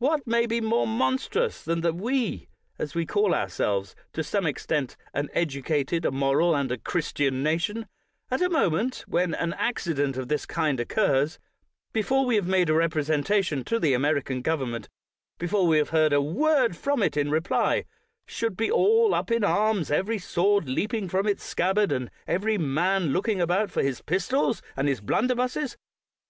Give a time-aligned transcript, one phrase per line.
[0.00, 2.46] What can be more monstrous than that we,
[2.78, 7.86] as we call ourselves, to some extent, an educated, a moral, and a Christian nation—
[8.30, 11.38] at a moment when an accident of this kind occurs,
[11.94, 14.90] before we have made a representation to the American government,
[15.38, 17.86] before we have heard a word from it in reply—
[18.36, 23.06] should be all up in arms, every sword leaping from its scabbard, and every man
[23.10, 25.78] looking about for his pistols and his blunder busses?